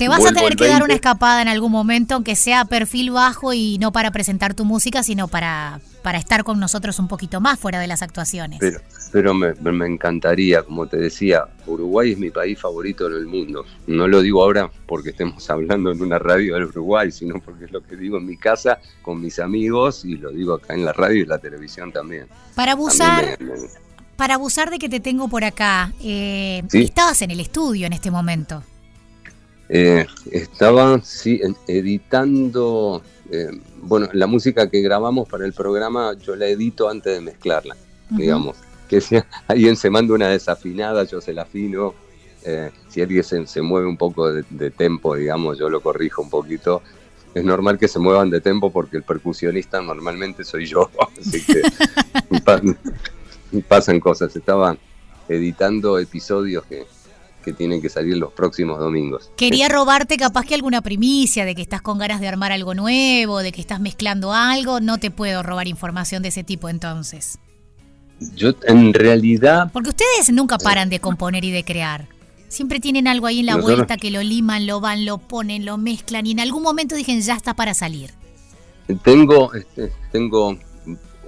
te 0.00 0.08
vas 0.08 0.24
a 0.24 0.32
tener 0.32 0.56
que 0.56 0.66
dar 0.66 0.82
una 0.82 0.94
escapada 0.94 1.42
en 1.42 1.48
algún 1.48 1.70
momento, 1.70 2.14
aunque 2.14 2.34
sea 2.34 2.64
perfil 2.64 3.10
bajo 3.10 3.52
y 3.52 3.76
no 3.78 3.92
para 3.92 4.10
presentar 4.10 4.54
tu 4.54 4.64
música, 4.64 5.02
sino 5.02 5.28
para, 5.28 5.80
para 6.02 6.16
estar 6.16 6.42
con 6.42 6.58
nosotros 6.58 6.98
un 6.98 7.06
poquito 7.06 7.40
más 7.42 7.58
fuera 7.58 7.78
de 7.80 7.86
las 7.86 8.00
actuaciones. 8.00 8.60
Pero, 8.60 8.80
pero 9.12 9.34
me, 9.34 9.52
me, 9.52 9.86
encantaría, 9.86 10.62
como 10.62 10.86
te 10.86 10.96
decía, 10.96 11.44
Uruguay 11.66 12.12
es 12.12 12.18
mi 12.18 12.30
país 12.30 12.58
favorito 12.58 13.08
en 13.08 13.12
el 13.12 13.26
mundo. 13.26 13.66
No 13.86 14.08
lo 14.08 14.22
digo 14.22 14.42
ahora 14.42 14.70
porque 14.86 15.10
estemos 15.10 15.48
hablando 15.50 15.92
en 15.92 16.00
una 16.00 16.18
radio 16.18 16.54
del 16.54 16.64
Uruguay, 16.64 17.10
sino 17.10 17.38
porque 17.38 17.66
es 17.66 17.70
lo 17.70 17.82
que 17.82 17.94
digo 17.96 18.16
en 18.16 18.24
mi 18.24 18.38
casa 18.38 18.80
con 19.02 19.20
mis 19.20 19.38
amigos 19.38 20.06
y 20.06 20.16
lo 20.16 20.30
digo 20.30 20.54
acá 20.54 20.72
en 20.72 20.86
la 20.86 20.94
radio 20.94 21.22
y 21.22 21.26
la 21.26 21.38
televisión 21.38 21.92
también. 21.92 22.26
Para 22.54 22.72
abusar, 22.72 23.38
para 24.20 24.34
abusar 24.34 24.68
de 24.68 24.78
que 24.78 24.90
te 24.90 25.00
tengo 25.00 25.28
por 25.28 25.44
acá, 25.44 25.94
eh, 26.04 26.62
estabas 26.74 27.22
en 27.22 27.30
el 27.30 27.40
estudio 27.40 27.86
en 27.86 27.94
este 27.94 28.10
momento. 28.10 28.62
Eh, 29.70 30.06
estaba 30.30 31.00
sí, 31.02 31.40
editando 31.66 33.02
eh, 33.30 33.48
bueno, 33.80 34.10
la 34.12 34.26
música 34.26 34.68
que 34.68 34.82
grabamos 34.82 35.26
para 35.26 35.46
el 35.46 35.54
programa 35.54 36.12
yo 36.22 36.36
la 36.36 36.48
edito 36.48 36.90
antes 36.90 37.14
de 37.14 37.22
mezclarla, 37.22 37.74
digamos. 38.10 38.58
Que 38.90 39.00
si 39.00 39.16
alguien 39.48 39.74
se 39.74 39.88
manda 39.88 40.12
una 40.12 40.28
desafinada, 40.28 41.04
yo 41.04 41.22
se 41.22 41.32
la 41.32 41.42
afino. 41.42 41.94
Eh, 42.44 42.70
si 42.90 43.00
alguien 43.00 43.24
se, 43.24 43.62
mueve 43.62 43.86
un 43.86 43.96
poco 43.96 44.30
de, 44.30 44.70
tempo, 44.70 45.16
digamos, 45.16 45.58
yo 45.58 45.70
lo 45.70 45.80
corrijo 45.80 46.20
un 46.20 46.28
poquito. 46.28 46.82
Es 47.34 47.42
normal 47.42 47.78
que 47.78 47.88
se 47.88 47.98
muevan 47.98 48.28
de 48.28 48.42
tempo 48.42 48.70
porque 48.70 48.98
el 48.98 49.02
percusionista 49.02 49.80
normalmente 49.80 50.44
soy 50.44 50.66
yo, 50.66 50.90
así 51.18 51.42
que 51.42 51.62
pasan 53.66 54.00
cosas. 54.00 54.34
Estaba 54.34 54.76
editando 55.28 55.98
episodios 55.98 56.64
que, 56.66 56.86
que 57.44 57.52
tienen 57.52 57.80
que 57.80 57.88
salir 57.88 58.16
los 58.16 58.32
próximos 58.32 58.78
domingos. 58.78 59.30
Quería 59.36 59.68
robarte 59.68 60.16
capaz 60.16 60.44
que 60.44 60.54
alguna 60.54 60.82
primicia 60.82 61.44
de 61.44 61.54
que 61.54 61.62
estás 61.62 61.82
con 61.82 61.98
ganas 61.98 62.20
de 62.20 62.28
armar 62.28 62.52
algo 62.52 62.74
nuevo, 62.74 63.40
de 63.40 63.52
que 63.52 63.60
estás 63.60 63.80
mezclando 63.80 64.32
algo. 64.32 64.80
No 64.80 64.98
te 64.98 65.10
puedo 65.10 65.42
robar 65.42 65.68
información 65.68 66.22
de 66.22 66.28
ese 66.28 66.44
tipo 66.44 66.68
entonces. 66.68 67.38
Yo 68.36 68.52
en 68.64 68.92
realidad... 68.92 69.70
Porque 69.72 69.90
ustedes 69.90 70.30
nunca 70.30 70.58
paran 70.58 70.90
de 70.90 71.00
componer 71.00 71.44
y 71.44 71.50
de 71.50 71.64
crear. 71.64 72.06
Siempre 72.48 72.80
tienen 72.80 73.06
algo 73.06 73.26
ahí 73.26 73.40
en 73.40 73.46
la 73.46 73.56
vuelta 73.56 73.96
que 73.96 74.10
lo 74.10 74.22
liman, 74.22 74.66
lo 74.66 74.80
van, 74.80 75.04
lo 75.04 75.18
ponen, 75.18 75.64
lo 75.64 75.78
mezclan 75.78 76.26
y 76.26 76.32
en 76.32 76.40
algún 76.40 76.64
momento 76.64 76.96
dicen 76.96 77.20
ya 77.20 77.36
está 77.36 77.54
para 77.54 77.74
salir. 77.74 78.10
Tengo, 79.04 79.54
este, 79.54 79.92
tengo 80.10 80.58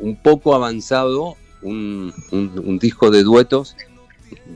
un 0.00 0.16
poco 0.16 0.54
avanzado 0.54 1.36
un, 1.62 2.12
un 2.30 2.78
disco 2.78 3.10
de 3.10 3.22
duetos 3.22 3.76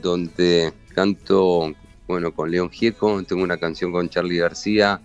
donde 0.01 0.73
canto, 0.93 1.73
bueno, 2.07 2.31
con 2.31 2.49
León 2.49 2.69
Gieco, 2.69 3.21
tengo 3.23 3.43
una 3.43 3.57
canción 3.57 3.91
con 3.91 4.09
Charlie 4.09 4.37
García, 4.37 4.99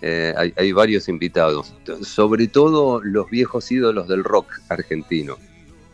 eh, 0.00 0.52
hay, 0.56 0.72
varios 0.72 1.08
invitados, 1.08 1.72
sobre 2.02 2.46
todo 2.46 3.00
los 3.02 3.30
viejos 3.30 3.72
ídolos 3.72 4.06
del 4.06 4.22
rock 4.22 4.60
argentino. 4.68 5.38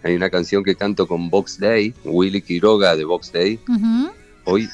Hay 0.02 0.16
una 0.16 0.30
canción 0.30 0.64
que 0.64 0.75
canto 0.75 1.07
con 1.07 1.30
Box 1.30 1.61
Day, 1.61 1.95
Willy 2.04 2.42
Quiroga 2.42 2.97
de 2.97 3.04
Box 3.04 3.30
Day. 3.33 3.61
hoy, 4.45 4.69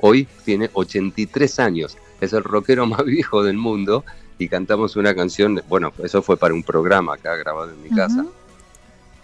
hoy 0.00 0.26
tiene 0.44 0.70
83 0.72 1.58
años, 1.58 1.98
es 2.20 2.32
el 2.32 2.42
rockero 2.42 2.86
más 2.88 3.04
viejo 3.04 3.44
del 3.44 3.58
mundo 3.58 4.04
y 4.38 4.48
cantamos 4.48 4.96
una 4.96 5.14
canción, 5.14 5.62
bueno, 5.68 5.92
eso 6.02 6.22
fue 6.22 6.36
para 6.36 6.54
un 6.54 6.62
programa 6.62 7.14
acá 7.14 7.36
grabado 7.36 7.70
en 7.70 7.82
mi 7.82 7.90
casa. 7.90 8.24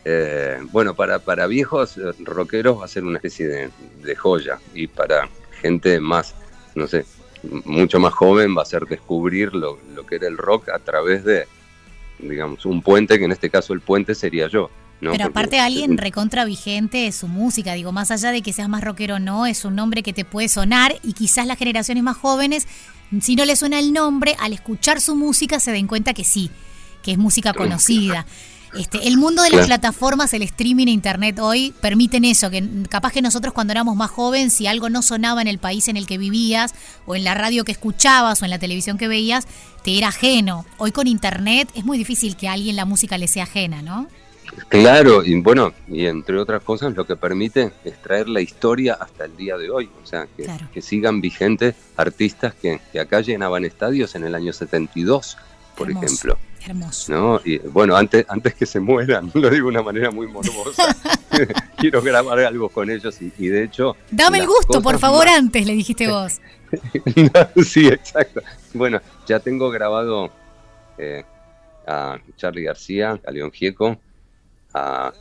Eh, 0.04 0.59
bueno, 0.73 0.95
para, 0.95 1.19
para 1.19 1.47
viejos 1.47 1.99
eh, 1.99 2.12
rockeros 2.21 2.80
va 2.80 2.87
a 2.87 2.88
ser 2.88 3.04
una 3.04 3.19
especie 3.19 3.71
de, 4.02 4.16
joya 4.16 4.59
y 4.75 4.87
para 4.87 5.28
gente 5.61 6.00
más, 6.00 6.35
no 6.75 6.87
sé, 6.87 7.04
mucho 7.42 8.00
más 8.00 8.14
joven 8.14 8.57
va 8.57 8.62
a 8.62 8.66
ser 8.66 8.87
descubrir 8.87 9.54
lo, 9.54 9.78
que 10.09 10.16
era 10.16 10.26
el 10.26 10.38
rock 10.38 10.71
a 10.71 10.78
través 10.78 11.25
de, 11.25 11.47
digamos, 12.19 12.64
un 12.64 12.83
puente, 12.83 13.19
que 13.19 13.25
en 13.26 13.33
este 13.33 13.50
caso 13.50 13.73
el 13.73 13.80
puente 13.80 14.14
sería 14.14 14.49
yo. 14.49 14.71
Pero 15.00 15.25
aparte 15.25 15.59
alguien 15.59 15.97
recontra 15.97 16.45
vigente 16.45 17.11
su 17.12 17.26
música, 17.26 17.73
digo, 17.73 17.90
más 17.90 18.11
allá 18.11 18.33
de 18.33 18.42
que 18.42 18.52
seas 18.52 18.69
más 18.69 18.85
rockero 18.85 19.14
o 19.16 19.19
no, 19.19 19.47
es 19.47 19.64
un 19.64 19.75
nombre 19.75 20.02
que 20.02 20.12
te 20.12 20.26
puede 20.26 20.49
sonar 20.49 20.95
y 21.02 21.14
quizás 21.14 21.47
las 21.47 21.57
generaciones 21.59 22.02
más 22.02 22.19
jóvenes, 22.19 22.66
si 23.21 23.35
no 23.35 23.47
le 23.47 23.57
suena 23.57 23.78
el 23.78 23.95
nombre, 23.95 24.37
al 24.38 24.52
escuchar 24.52 25.00
su 25.00 25.16
música 25.16 25.59
se 25.59 25.73
den 25.73 25.87
cuenta 25.87 26.12
que 26.12 26.25
sí, 26.25 26.50
que 27.02 27.12
es 27.12 27.19
música 27.19 27.54
conocida. 27.54 28.26
Este, 28.79 29.09
el 29.09 29.17
mundo 29.17 29.43
de 29.43 29.50
las 29.50 29.67
plataformas, 29.67 30.33
el 30.33 30.43
streaming 30.43 30.87
e 30.87 30.91
internet 30.91 31.39
hoy 31.41 31.75
permiten 31.81 32.25
eso, 32.25 32.50
que 32.50 32.65
capaz 32.89 33.12
que 33.12 33.23
nosotros 33.23 33.53
cuando 33.53 33.73
éramos 33.73 33.97
más 33.97 34.11
jóvenes, 34.11 34.53
si 34.53 34.67
algo 34.67 34.89
no 34.89 35.03
sonaba 35.03 35.43
en 35.43 35.49
el 35.49 35.59
país 35.59 35.89
en 35.89 35.97
el 35.97 36.07
que 36.07 36.19
vivías, 36.19 36.75
o 37.05 37.17
en 37.17 37.25
la 37.25 37.35
radio 37.35 37.65
que 37.65 37.73
escuchabas, 37.73 38.43
o 38.43 38.45
en 38.45 38.50
la 38.50 38.59
televisión 38.59 38.97
que 38.97 39.09
veías, 39.09 39.47
te 39.83 39.99
era 39.99 40.09
ajeno. 40.09 40.65
Hoy 40.79 40.93
con 40.93 41.09
internet 41.09 41.69
es 41.75 41.85
muy 41.85 41.99
difícil 41.99 42.37
que 42.37 42.49
a 42.49 42.53
alguien 42.53 42.77
la 42.77 42.85
música 42.85 43.19
le 43.19 43.27
sea 43.27 43.45
ajena, 43.45 43.83
¿no? 43.83 44.07
Claro, 44.69 45.25
y 45.25 45.41
bueno, 45.41 45.73
y 45.89 46.07
entre 46.07 46.39
otras 46.39 46.62
cosas 46.62 46.95
lo 46.95 47.07
que 47.07 47.17
permite 47.17 47.73
es 47.85 48.00
traer 48.03 48.29
la 48.29 48.41
historia 48.41 48.95
hasta 48.95 49.25
el 49.25 49.37
día 49.37 49.57
de 49.57 49.71
hoy, 49.71 49.89
o 50.03 50.07
sea, 50.07 50.27
que, 50.37 50.83
sigan 50.83 51.21
vigentes 51.21 51.75
artistas 51.97 52.55
que, 52.55 52.81
que 52.93 53.00
acá 53.00 53.21
llenaban 53.21 53.65
estadios 53.65 54.15
en 54.15 54.25
el 54.25 54.35
año 54.35 54.53
72, 54.53 55.39
por 55.77 55.91
ejemplo. 55.91 56.37
Hermoso. 56.64 57.12
¿no? 57.12 57.40
Y 57.45 57.59
bueno, 57.59 57.97
antes, 57.97 58.25
antes 58.29 58.55
que 58.55 58.67
se 58.67 58.81
mueran, 58.81 59.31
lo 59.35 59.50
digo 59.50 59.67
de 59.67 59.73
una 59.73 59.83
manera 59.83 60.11
muy 60.11 60.26
morbosa, 60.26 60.95
quiero 61.76 62.02
grabar 62.02 62.38
algo 62.40 62.69
con 62.69 62.90
ellos 62.90 63.17
y, 63.21 63.49
de 63.49 63.64
hecho... 63.64 63.97
Dame 64.11 64.38
el 64.38 64.47
gusto, 64.47 64.83
por 64.83 64.99
favor, 64.99 65.29
antes, 65.29 65.67
le 65.67 65.75
dijiste 65.75 66.09
vos. 66.11 66.40
sí, 67.64 67.88
exacto. 67.88 68.43
Bueno, 68.75 69.00
ya 69.26 69.40
tengo 69.40 69.71
grabado 69.71 70.31
eh, 70.99 71.25
a 71.87 72.19
Charlie 72.37 72.64
García, 72.64 73.19
a 73.26 73.31
León 73.31 73.50
Gieco, 73.50 73.99
a, 74.75 75.12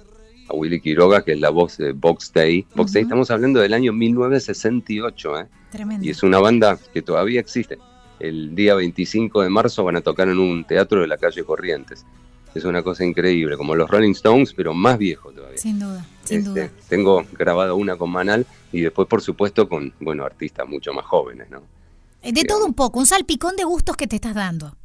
Willy 0.52 0.82
Quiroga, 0.82 1.24
que 1.24 1.34
es 1.34 1.40
la 1.40 1.52
voz 1.52 1.78
de 1.78 1.92
Box 1.92 2.34
Day. 2.34 2.66
Box 2.74 2.94
Day, 2.94 3.04
estamos 3.04 3.30
hablando 3.30 3.60
del 3.60 3.72
año 3.72 3.94
1968, 3.94 5.40
¿eh? 5.42 5.48
Tremendo. 5.70 6.04
Y 6.04 6.10
es 6.10 6.24
una 6.24 6.40
banda 6.40 6.80
que 6.92 7.04
todavía 7.04 7.40
existe 7.40 7.78
el 8.20 8.56
día 8.56 8.76
25 8.76 9.42
de 9.42 9.50
marzo 9.50 9.84
van 9.84 9.98
a 9.98 10.02
tocar 10.02 10.28
en 10.28 10.40
un 10.40 10.66
teatro 10.66 11.02
de 11.02 11.08
la 11.08 11.18
calle 11.18 11.44
Corrientes. 11.44 12.06
Es 12.56 12.64
una 12.64 12.82
cosa 12.82 13.06
increíble, 13.06 13.58
como 13.58 13.76
los 13.76 13.90
Rolling 13.90 14.12
Stones, 14.12 14.54
pero 14.54 14.74
más 14.74 14.98
viejo 14.98 15.32
todavía. 15.32 15.60
Sin 15.60 15.80
duda, 15.80 16.06
sin 16.24 16.40
este, 16.40 16.50
duda. 16.50 16.70
Tengo 16.88 17.26
grabado 17.34 17.76
una 17.76 17.96
con 17.96 18.10
Manal 18.10 18.46
y 18.72 18.82
después, 18.82 19.08
por 19.08 19.22
supuesto, 19.22 19.70
con 19.70 19.94
bueno 20.00 20.26
artistas 20.26 20.68
mucho 20.68 20.92
más 20.92 21.06
jóvenes, 21.06 21.50
¿no? 21.50 21.62
Eh, 22.22 22.34
de 22.34 22.44
todo 22.44 22.66
un 22.66 22.74
poco, 22.74 23.00
un 23.00 23.06
salpicón 23.06 23.56
de 23.56 23.64
gustos 23.64 23.96
que 23.96 24.08
te 24.08 24.16
estás 24.16 24.36
dando. 24.36 24.76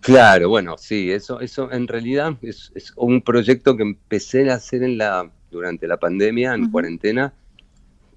Claro, 0.00 0.48
bueno, 0.48 0.76
sí, 0.78 1.10
eso, 1.10 1.40
eso 1.40 1.72
en 1.72 1.88
realidad 1.88 2.36
es, 2.42 2.70
un 2.94 3.22
proyecto 3.22 3.76
que 3.76 3.82
empecé 3.82 4.48
a 4.50 4.54
hacer 4.54 4.84
en 4.84 4.98
la, 4.98 5.32
durante 5.50 5.88
la 5.88 5.96
pandemia, 5.96 6.54
en 6.54 6.70
cuarentena, 6.70 7.34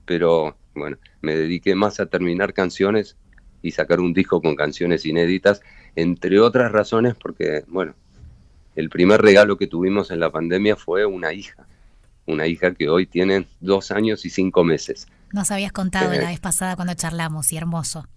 pero 0.05 0.55
bueno, 0.75 0.97
me 1.21 1.35
dediqué 1.35 1.73
más 1.73 1.99
a 1.99 2.05
terminar 2.05 2.53
canciones 2.53 3.15
y 3.61 3.71
sacar 3.71 3.99
un 3.99 4.13
disco 4.13 4.41
con 4.41 4.55
canciones 4.55 5.05
inéditas, 5.05 5.61
entre 5.95 6.39
otras 6.39 6.71
razones 6.71 7.15
porque, 7.15 7.63
bueno, 7.67 7.93
el 8.75 8.89
primer 8.89 9.21
regalo 9.21 9.57
que 9.57 9.67
tuvimos 9.67 10.11
en 10.11 10.19
la 10.19 10.29
pandemia 10.29 10.75
fue 10.75 11.05
una 11.05 11.33
hija, 11.33 11.67
una 12.25 12.47
hija 12.47 12.73
que 12.73 12.89
hoy 12.89 13.05
tiene 13.05 13.47
dos 13.59 13.91
años 13.91 14.25
y 14.25 14.29
cinco 14.29 14.63
meses. 14.63 15.07
Nos 15.33 15.51
habías 15.51 15.71
contado 15.71 16.11
la 16.11 16.23
eh. 16.23 16.27
vez 16.27 16.39
pasada 16.39 16.75
cuando 16.75 16.93
charlamos 16.93 17.51
y 17.51 17.57
hermoso. 17.57 18.07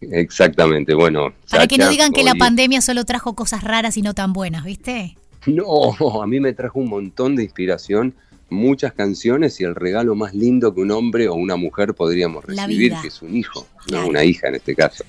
Exactamente, 0.00 0.94
bueno. 0.94 1.32
Para 1.50 1.66
que 1.66 1.78
no 1.78 1.88
digan 1.88 2.12
que 2.12 2.22
la 2.22 2.34
pandemia 2.34 2.80
solo 2.80 3.04
trajo 3.04 3.34
cosas 3.34 3.64
raras 3.64 3.96
y 3.96 4.02
no 4.02 4.14
tan 4.14 4.32
buenas, 4.32 4.64
¿viste? 4.64 5.16
No, 5.46 5.64
a 6.22 6.26
mí 6.26 6.40
me 6.40 6.52
trajo 6.52 6.78
un 6.78 6.88
montón 6.88 7.36
de 7.36 7.44
inspiración 7.44 8.14
muchas 8.48 8.92
canciones 8.92 9.60
y 9.60 9.64
el 9.64 9.74
regalo 9.74 10.14
más 10.14 10.34
lindo 10.34 10.74
que 10.74 10.80
un 10.80 10.90
hombre 10.90 11.28
o 11.28 11.34
una 11.34 11.56
mujer 11.56 11.94
podríamos 11.94 12.44
recibir, 12.44 12.94
que 13.02 13.08
es 13.08 13.22
un 13.22 13.36
hijo, 13.36 13.66
no 13.90 14.06
una 14.06 14.24
hija 14.24 14.48
en 14.48 14.56
este 14.56 14.74
caso. 14.74 15.04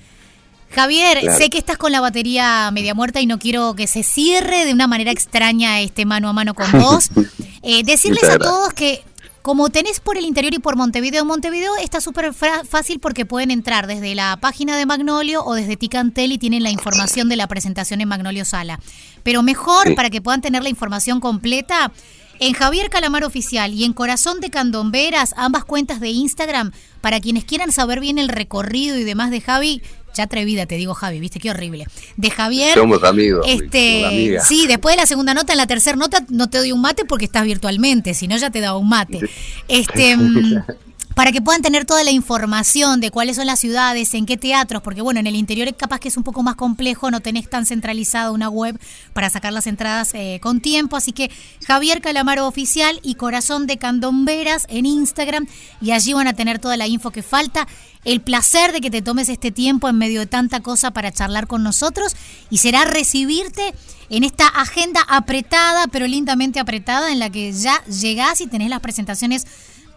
Javier, 0.70 1.18
sé 1.32 1.48
que 1.48 1.58
estás 1.58 1.78
con 1.78 1.92
la 1.92 2.00
batería 2.00 2.70
media 2.72 2.94
muerta 2.94 3.20
y 3.20 3.26
no 3.26 3.38
quiero 3.38 3.74
que 3.74 3.86
se 3.86 4.02
cierre 4.02 4.66
de 4.66 4.72
una 4.72 4.86
manera 4.86 5.10
extraña 5.10 5.80
este 5.80 6.04
mano 6.04 6.28
a 6.28 6.32
mano 6.32 6.54
con 6.54 6.70
vos. 6.72 7.10
Eh, 7.60 7.82
decirles 7.82 8.22
a 8.22 8.38
todos 8.38 8.72
que 8.72 9.02
como 9.42 9.68
tenés 9.68 9.98
por 9.98 10.16
el 10.16 10.24
interior 10.24 10.54
y 10.54 10.58
por 10.58 10.76
Montevideo, 10.76 11.24
Montevideo 11.24 11.76
está 11.76 12.00
súper 12.00 12.32
fácil 12.32 13.00
porque 13.00 13.24
pueden 13.24 13.50
entrar 13.50 13.86
desde 13.86 14.14
la 14.14 14.36
página 14.40 14.76
de 14.76 14.86
Magnolio 14.86 15.44
o 15.44 15.54
desde 15.54 15.76
Ticantel 15.76 16.32
y 16.32 16.38
tienen 16.38 16.62
la 16.62 16.70
información 16.70 17.28
de 17.28 17.36
la 17.36 17.46
presentación 17.46 18.00
en 18.00 18.08
Magnolio 18.08 18.44
Sala. 18.44 18.78
Pero 19.22 19.42
mejor, 19.42 19.94
para 19.94 20.10
que 20.10 20.20
puedan 20.20 20.40
tener 20.40 20.62
la 20.62 20.68
información 20.68 21.20
completa, 21.20 21.92
en 22.40 22.52
Javier 22.52 22.90
Calamar 22.90 23.24
Oficial 23.24 23.72
y 23.72 23.84
en 23.84 23.92
Corazón 23.92 24.40
de 24.40 24.50
Candomberas, 24.50 25.34
ambas 25.36 25.64
cuentas 25.64 26.00
de 26.00 26.08
Instagram, 26.08 26.72
para 27.00 27.20
quienes 27.20 27.44
quieran 27.44 27.72
saber 27.72 28.00
bien 28.00 28.18
el 28.18 28.28
recorrido 28.28 28.98
y 28.98 29.04
demás 29.04 29.30
de 29.30 29.40
Javi, 29.40 29.82
ya 30.14 30.24
atrevida 30.24 30.66
te 30.66 30.76
digo 30.76 30.94
Javi, 30.94 31.20
viste 31.20 31.38
qué 31.38 31.50
horrible. 31.50 31.86
De 32.16 32.30
Javier. 32.30 32.74
Somos 32.74 33.02
amigos. 33.04 33.46
Este, 33.48 34.38
sí, 34.42 34.66
después 34.66 34.96
de 34.96 35.02
la 35.02 35.06
segunda 35.06 35.34
nota, 35.34 35.52
en 35.52 35.58
la 35.58 35.66
tercera 35.66 35.96
nota 35.96 36.24
no 36.28 36.50
te 36.50 36.58
doy 36.58 36.72
un 36.72 36.80
mate 36.80 37.04
porque 37.04 37.24
estás 37.24 37.44
virtualmente, 37.44 38.14
si 38.14 38.28
no 38.28 38.36
ya 38.36 38.50
te 38.50 38.60
daba 38.60 38.78
un 38.78 38.88
mate. 38.88 39.20
Este, 39.68 40.16
para 41.18 41.32
que 41.32 41.42
puedan 41.42 41.62
tener 41.62 41.84
toda 41.84 42.04
la 42.04 42.12
información 42.12 43.00
de 43.00 43.10
cuáles 43.10 43.34
son 43.34 43.46
las 43.46 43.58
ciudades, 43.58 44.14
en 44.14 44.24
qué 44.24 44.36
teatros, 44.36 44.82
porque 44.82 45.02
bueno, 45.02 45.18
en 45.18 45.26
el 45.26 45.34
interior 45.34 45.74
capaz 45.74 45.98
que 45.98 46.06
es 46.06 46.16
un 46.16 46.22
poco 46.22 46.44
más 46.44 46.54
complejo, 46.54 47.10
no 47.10 47.18
tenés 47.18 47.50
tan 47.50 47.66
centralizada 47.66 48.30
una 48.30 48.48
web 48.48 48.78
para 49.14 49.28
sacar 49.28 49.52
las 49.52 49.66
entradas 49.66 50.14
eh, 50.14 50.38
con 50.40 50.60
tiempo, 50.60 50.96
así 50.96 51.10
que 51.10 51.28
Javier 51.66 52.00
Calamaro 52.00 52.46
Oficial 52.46 53.00
y 53.02 53.16
Corazón 53.16 53.66
de 53.66 53.78
Candomberas 53.78 54.64
en 54.68 54.86
Instagram 54.86 55.48
y 55.80 55.90
allí 55.90 56.12
van 56.12 56.28
a 56.28 56.34
tener 56.34 56.60
toda 56.60 56.76
la 56.76 56.86
info 56.86 57.10
que 57.10 57.24
falta. 57.24 57.66
El 58.04 58.20
placer 58.20 58.70
de 58.70 58.80
que 58.80 58.92
te 58.92 59.02
tomes 59.02 59.28
este 59.28 59.50
tiempo 59.50 59.88
en 59.88 59.98
medio 59.98 60.20
de 60.20 60.26
tanta 60.26 60.60
cosa 60.60 60.92
para 60.92 61.10
charlar 61.10 61.48
con 61.48 61.64
nosotros 61.64 62.14
y 62.48 62.58
será 62.58 62.84
recibirte 62.84 63.74
en 64.08 64.22
esta 64.22 64.46
agenda 64.46 65.00
apretada, 65.08 65.88
pero 65.88 66.06
lindamente 66.06 66.60
apretada, 66.60 67.10
en 67.10 67.18
la 67.18 67.28
que 67.28 67.52
ya 67.52 67.84
llegás 67.86 68.40
y 68.40 68.46
tenés 68.46 68.70
las 68.70 68.80
presentaciones 68.80 69.46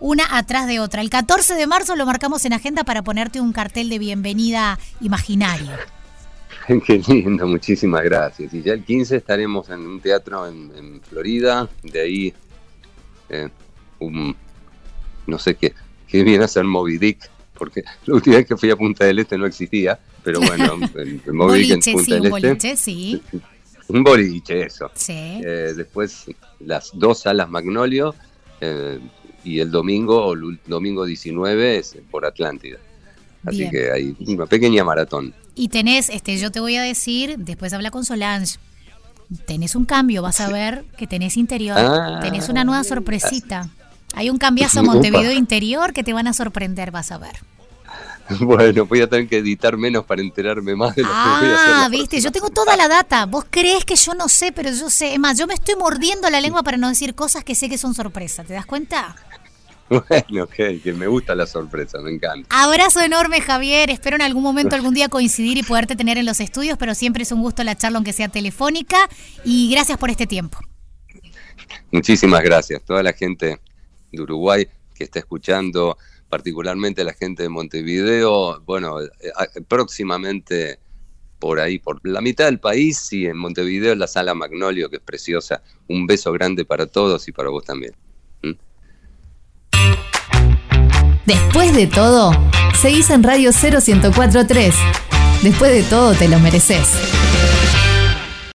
una 0.01 0.37
atrás 0.37 0.67
de 0.67 0.81
otra. 0.81 1.01
El 1.01 1.09
14 1.09 1.53
de 1.55 1.67
marzo 1.67 1.95
lo 1.95 2.05
marcamos 2.05 2.43
en 2.43 2.53
agenda 2.53 2.83
para 2.83 3.03
ponerte 3.03 3.39
un 3.39 3.53
cartel 3.53 3.87
de 3.87 3.99
bienvenida 3.99 4.77
imaginario. 4.99 5.69
Qué 6.85 7.01
lindo, 7.07 7.47
muchísimas 7.47 8.03
gracias. 8.03 8.53
Y 8.53 8.61
ya 8.63 8.73
el 8.73 8.83
15 8.83 9.15
estaremos 9.15 9.69
en 9.69 9.79
un 9.81 10.01
teatro 10.01 10.47
en, 10.47 11.01
Florida, 11.07 11.69
de 11.83 12.01
ahí 12.01 12.33
eh, 13.29 13.49
un, 13.99 14.35
no 15.27 15.39
sé 15.39 15.55
qué, 15.55 15.73
qué 16.07 16.23
viene 16.23 16.43
a 16.43 16.47
ser 16.47 16.63
Moby 16.63 16.97
Dick, 16.97 17.29
porque 17.53 17.83
la 18.05 18.15
última 18.15 18.37
vez 18.37 18.47
que 18.47 18.57
fui 18.57 18.71
a 18.71 18.75
Punta 18.75 19.05
del 19.05 19.19
Este 19.19 19.37
no 19.37 19.45
existía, 19.45 19.99
pero 20.23 20.39
bueno, 20.39 20.79
el, 20.95 21.21
Moby 21.31 21.59
Dick 21.59 21.87
en 21.87 21.93
Punta 21.93 22.05
sí, 22.05 22.11
del 22.11 22.21
un 22.21 22.25
Este. 22.25 22.47
Boliche, 22.47 22.75
sí. 22.75 23.21
Un 23.87 24.03
boliche, 24.03 24.65
eso. 24.65 24.89
Sí. 24.95 25.41
Eh, 25.43 25.73
después 25.75 26.25
las 26.59 26.91
dos 26.93 27.19
salas 27.19 27.49
Magnolio, 27.49 28.15
eh, 28.61 28.99
y 29.43 29.59
el 29.59 29.71
domingo, 29.71 30.33
el 30.33 30.59
domingo 30.67 31.05
19, 31.05 31.77
es 31.77 31.97
por 32.09 32.25
Atlántida. 32.25 32.77
Así 33.45 33.69
que 33.69 33.91
hay 33.91 34.15
una 34.27 34.45
pequeña 34.45 34.83
maratón. 34.83 35.33
Y 35.55 35.69
tenés, 35.69 36.09
este, 36.09 36.37
yo 36.37 36.51
te 36.51 36.59
voy 36.59 36.75
a 36.75 36.83
decir, 36.83 37.35
después 37.37 37.73
habla 37.73 37.91
con 37.91 38.05
Solange, 38.05 38.57
tenés 39.45 39.75
un 39.75 39.85
cambio, 39.85 40.21
vas 40.21 40.39
a 40.39 40.49
ver 40.49 40.85
que 40.97 41.07
tenés 41.07 41.37
interior, 41.37 41.77
ah. 41.79 42.19
tenés 42.21 42.49
una 42.49 42.63
nueva 42.63 42.83
sorpresita. 42.83 43.69
Hay 44.13 44.29
un 44.29 44.37
cambiazo 44.37 44.83
Montevideo 44.83 45.31
interior 45.31 45.93
que 45.93 46.03
te 46.03 46.13
van 46.13 46.27
a 46.27 46.33
sorprender, 46.33 46.91
vas 46.91 47.11
a 47.11 47.17
ver. 47.17 47.35
Bueno, 48.39 48.85
voy 48.85 49.01
a 49.01 49.07
tener 49.07 49.27
que 49.27 49.37
editar 49.37 49.77
menos 49.77 50.05
para 50.05 50.21
enterarme 50.21 50.75
más 50.75 50.95
de 50.95 51.03
lo 51.03 51.09
ah, 51.11 51.37
que 51.39 51.45
voy 51.45 51.55
a 51.55 51.61
hacer. 51.61 51.73
Ah, 51.75 51.89
viste, 51.89 52.21
yo 52.21 52.31
tengo 52.31 52.49
toda 52.49 52.75
la 52.75 52.87
data. 52.87 53.25
Vos 53.25 53.45
crees 53.49 53.85
que 53.85 53.95
yo 53.95 54.13
no 54.13 54.29
sé, 54.29 54.51
pero 54.51 54.69
yo 54.69 54.89
sé. 54.89 55.13
Es 55.13 55.19
más, 55.19 55.37
yo 55.37 55.47
me 55.47 55.53
estoy 55.53 55.75
mordiendo 55.75 56.29
la 56.29 56.41
lengua 56.41 56.63
para 56.63 56.77
no 56.77 56.89
decir 56.89 57.15
cosas 57.15 57.43
que 57.43 57.55
sé 57.55 57.69
que 57.69 57.77
son 57.77 57.93
sorpresa. 57.93 58.43
¿Te 58.43 58.53
das 58.53 58.65
cuenta? 58.65 59.15
Bueno, 59.91 60.47
que 60.47 60.93
me 60.93 61.05
gusta 61.05 61.35
la 61.35 61.45
sorpresa, 61.45 61.99
me 61.99 62.11
encanta. 62.11 62.47
Abrazo 62.49 63.01
enorme, 63.01 63.41
Javier. 63.41 63.89
Espero 63.89 64.15
en 64.15 64.21
algún 64.21 64.41
momento, 64.41 64.73
algún 64.73 64.93
día 64.93 65.09
coincidir 65.09 65.57
y 65.57 65.63
poderte 65.63 65.97
tener 65.97 66.17
en 66.17 66.25
los 66.25 66.39
estudios, 66.39 66.77
pero 66.77 66.95
siempre 66.95 67.23
es 67.23 67.31
un 67.33 67.41
gusto 67.41 67.61
la 67.65 67.75
charla, 67.75 67.97
aunque 67.97 68.13
sea 68.13 68.29
telefónica. 68.29 69.09
Y 69.43 69.69
gracias 69.69 69.97
por 69.97 70.09
este 70.09 70.27
tiempo. 70.27 70.59
Muchísimas 71.91 72.41
gracias. 72.41 72.81
Toda 72.83 73.03
la 73.03 73.11
gente 73.11 73.59
de 74.13 74.21
Uruguay 74.21 74.65
que 74.95 75.03
está 75.03 75.19
escuchando, 75.19 75.97
particularmente 76.31 77.03
la 77.03 77.13
gente 77.13 77.43
de 77.43 77.49
Montevideo, 77.49 78.61
bueno, 78.65 79.01
eh, 79.01 79.09
próximamente 79.67 80.79
por 81.37 81.59
ahí, 81.59 81.77
por 81.77 81.99
la 82.07 82.21
mitad 82.21 82.45
del 82.45 82.59
país 82.59 83.11
y 83.11 83.25
en 83.25 83.37
Montevideo 83.37 83.93
la 83.95 84.07
sala 84.07 84.33
Magnolio, 84.33 84.89
que 84.89 84.95
es 84.95 85.01
preciosa. 85.01 85.61
Un 85.87 86.07
beso 86.07 86.31
grande 86.31 86.63
para 86.65 86.87
todos 86.87 87.27
y 87.27 87.31
para 87.31 87.49
vos 87.49 87.65
también. 87.65 87.93
Después 91.25 91.75
de 91.75 91.87
todo, 91.87 92.31
seguís 92.79 93.09
en 93.09 93.23
Radio 93.23 93.51
0143. 93.51 94.73
Después 95.43 95.71
de 95.71 95.83
todo, 95.83 96.13
te 96.13 96.27
lo 96.27 96.39
mereces. 96.39 96.89